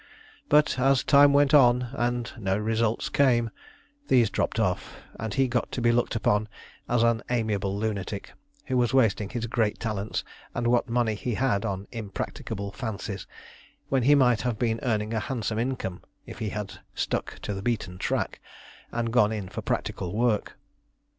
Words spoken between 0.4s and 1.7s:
But as time went